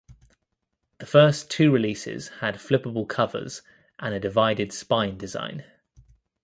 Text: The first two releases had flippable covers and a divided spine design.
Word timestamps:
The 0.97 1.05
first 1.05 1.51
two 1.51 1.69
releases 1.71 2.29
had 2.39 2.55
flippable 2.55 3.07
covers 3.07 3.61
and 3.99 4.15
a 4.15 4.19
divided 4.19 4.73
spine 4.73 5.15
design. 5.15 5.63